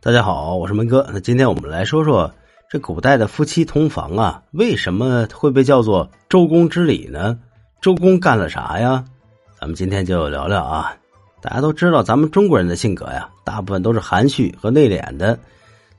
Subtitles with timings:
[0.00, 1.04] 大家好，我是门哥。
[1.12, 2.32] 那今天我们来说说
[2.70, 7.36] 这古代的夫妻同房啊，为什么会被叫做周公之礼呢？
[7.80, 9.04] 周公干了啥呀？
[9.60, 10.96] 咱们今天就聊聊啊。
[11.42, 15.36] 大家都知道，咱们中国人的性格呀，大部分都是含蓄和内敛的，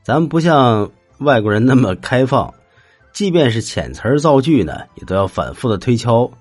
[0.02, 2.54] 咱们不像外国人那么开放，
[3.12, 6.32] 即便是遣词造句呢，也都要反复的推敲，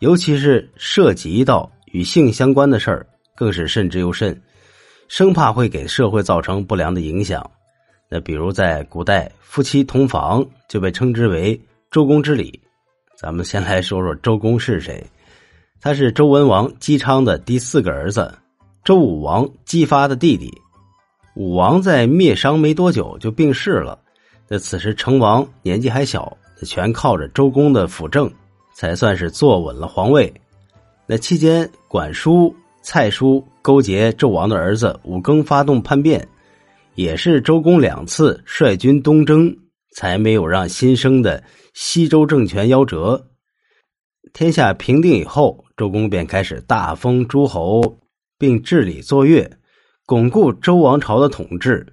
[0.00, 3.06] 尤其是涉及到与性相关的事儿，
[3.36, 4.42] 更是慎之又慎。
[5.08, 7.50] 生怕会给社会造成不良的影响。
[8.08, 12.60] 那比如在古代，夫妻同房就被称之为周公之礼。
[13.16, 15.04] 咱们先来说说周公是谁？
[15.80, 18.32] 他是周文王姬昌的第四个儿子，
[18.84, 20.52] 周武王姬发的弟弟。
[21.34, 23.98] 武王在灭商没多久就病逝了。
[24.48, 28.30] 那此时成王年纪还小，全靠着周公的辅政，
[28.74, 30.32] 才算是坐稳了皇位。
[31.06, 32.54] 那期间，管叔。
[32.90, 36.26] 蔡叔勾结纣王的儿子武庚发动叛变，
[36.94, 39.54] 也是周公两次率军东征，
[39.94, 43.28] 才没有让新生的西周政权夭折。
[44.32, 47.98] 天下平定以后，周公便开始大封诸侯，
[48.38, 49.58] 并治理作乐，
[50.06, 51.86] 巩固周王朝的统治。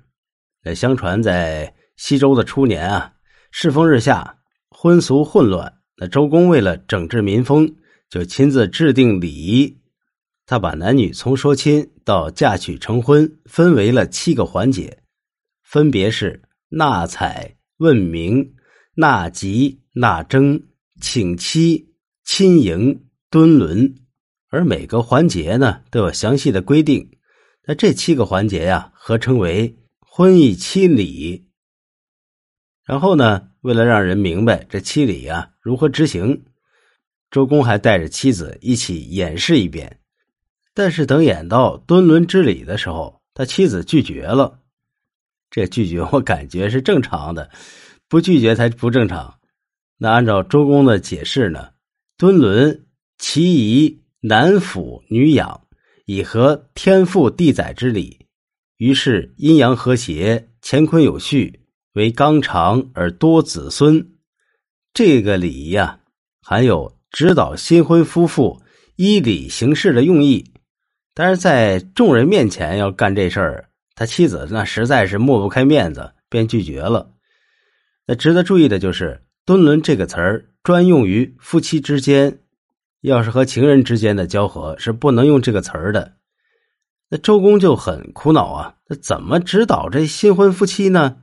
[0.63, 3.11] 那相传在西周的初年啊，
[3.51, 4.37] 世风日下，
[4.69, 5.73] 婚俗混乱。
[5.97, 7.69] 那周公为了整治民风，
[8.09, 9.77] 就亲自制定礼仪。
[10.45, 14.99] 他把男女从说亲到嫁娶成婚分为了七个环节，
[15.63, 18.53] 分别是纳采、问名、
[18.93, 20.61] 纳吉、纳征、
[21.01, 23.95] 请妻、亲迎、敦伦，
[24.49, 27.09] 而每个环节呢都有详细的规定。
[27.67, 31.49] 那这七个环节呀，合称为婚姻七礼。
[32.83, 36.45] 然后呢，为了让人明白这七礼啊如何执行，
[37.31, 39.99] 周公还带着妻子一起演示一遍。
[40.75, 44.59] 但是等演到敦伦之礼的时候，他妻子拒绝了。
[45.49, 47.49] 这拒绝我感觉是正常的，
[48.09, 49.39] 不拒绝才不正常。
[49.97, 51.69] 那按照周公的解释呢，
[52.17, 52.85] 敦伦
[53.17, 55.61] 其宜男辅女养，
[56.05, 58.27] 以合天父地载之礼。
[58.75, 61.61] 于是阴阳和谐，乾坤有序，
[61.93, 64.05] 为纲常而多子孙。
[64.93, 66.01] 这个礼仪啊，
[66.41, 68.61] 含有指导新婚夫妇
[68.97, 70.51] 依礼行事的用意。
[71.15, 77.09] 但是在众人面前要干这事儿，他妻子那实在是抹不开面子，便拒绝了。
[78.05, 82.39] 那值得注意的就是“敦伦”这个词儿专用于夫妻之间，
[82.99, 86.15] 要是和情人之间的交合是不能用这个词儿的。
[87.09, 91.17] 那周公就很苦恼啊，那怎么指导这新婚夫妻呢？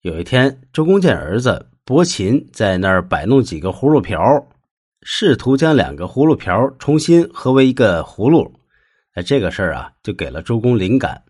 [0.00, 4.18] 有一天，周公见儿子伯禽在那儿摆弄几个葫芦瓢，
[5.02, 8.52] 试图将两个葫芦瓢重新合为一个葫芦。
[9.16, 11.24] 那这个事儿啊，就给了周公灵感。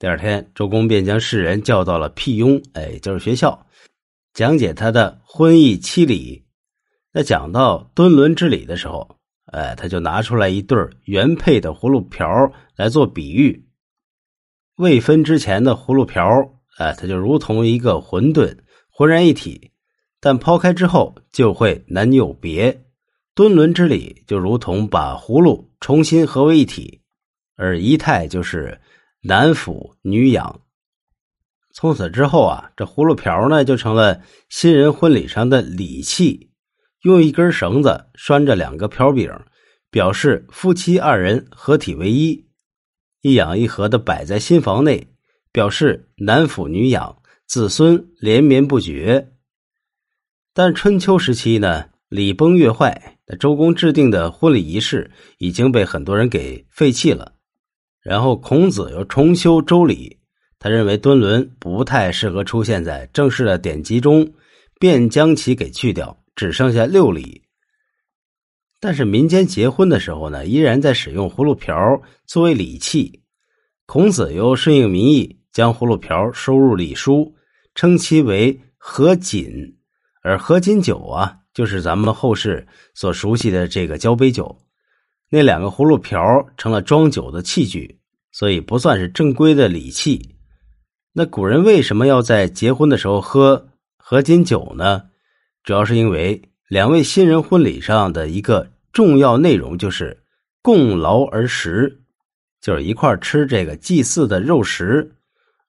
[0.00, 3.66] 第二天，周公便将世人叫到了辟雍，哎，就是学校，
[4.32, 6.44] 讲解他的婚姻七礼。
[7.12, 12.26] 那讲到敦伦之礼的时候，哎，他就拿出来一对原配的葫芦瓢
[12.74, 13.64] 来做比喻。
[14.74, 16.26] 未分之前的葫芦瓢，
[16.78, 18.58] 哎，它就如同一个馄饨，
[18.90, 19.70] 浑然一体；
[20.20, 22.86] 但抛开之后，就会男女有别。
[23.36, 27.02] 敦伦之礼就如同把葫芦重新合为一体。
[27.56, 28.80] 而仪态就是
[29.22, 30.60] 男辅女养。
[31.72, 36.50] 从此之后啊，这葫芦瓢呢就成了新人婚礼上的礼器，
[37.02, 39.30] 用一根绳子拴着两个瓢柄，
[39.90, 42.46] 表示夫妻二人合体为一，
[43.22, 45.08] 一养一合的摆在新房内，
[45.50, 49.32] 表示男辅女养，子孙连绵不绝。
[50.52, 57.32] 但春秋时期呢，礼崩乐坏，周公制定的婚礼仪式已经被很多人给废弃了。
[58.04, 60.18] 然后孔子又重修周礼，
[60.58, 64.30] 他认为敦伦不太适合出现在正式的典籍中，
[64.78, 67.42] 便将其给去掉，只剩下六礼。
[68.78, 71.74] 但是民间结婚的时候呢，依然在使用葫芦瓢
[72.26, 73.22] 作为礼器。
[73.86, 77.34] 孔子又顺应民意，将葫芦瓢收入礼书，
[77.74, 79.50] 称其为合锦。
[80.22, 84.54] 而合锦酒啊，就是咱们后世所熟悉的这个交杯酒。
[85.34, 86.22] 那两个葫芦瓢
[86.56, 87.98] 成了装酒的器具，
[88.30, 90.36] 所以不算是正规的礼器。
[91.12, 93.66] 那古人为什么要在结婚的时候喝
[93.96, 95.02] 合金酒呢？
[95.64, 100.22] 主要是因为两位新人婚礼上的一个重要内容就是
[100.62, 102.00] 共劳而食，
[102.60, 105.16] 就是一块吃这个祭祀的肉食，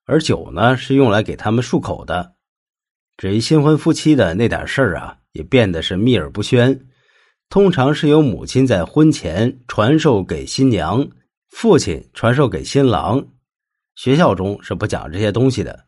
[0.04, 2.34] 而酒呢是用来给他们漱口的。
[3.16, 6.86] 至于新婚夫妻的那点事儿啊，也变得是秘而不宣。
[7.48, 11.08] 通常是由母亲在婚前传授给新娘，
[11.48, 13.24] 父亲传授给新郎。
[13.94, 15.86] 学校中是不讲这些东西的。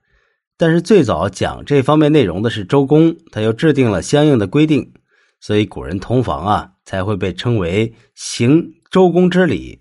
[0.57, 4.93] 但是最早讲这方面内容的是周公，他又制定了相应的规定，
[5.41, 9.81] 所以古人同房啊才会被称为行周公之礼。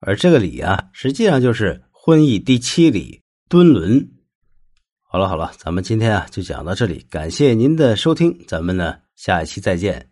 [0.00, 4.10] 而这个礼啊，实际上就是婚姻第七礼敦伦。
[5.02, 10.09] 好了好了，咱们今天啊就讲到这里，感谢您的收听，咱们呢下一期再见。